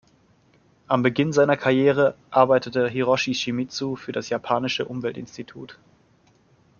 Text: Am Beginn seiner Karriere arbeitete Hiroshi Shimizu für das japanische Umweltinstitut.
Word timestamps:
Am 0.87 1.03
Beginn 1.03 1.31
seiner 1.31 1.57
Karriere 1.57 2.15
arbeitete 2.31 2.89
Hiroshi 2.89 3.35
Shimizu 3.35 3.95
für 3.95 4.11
das 4.13 4.29
japanische 4.29 4.85
Umweltinstitut. 4.85 5.77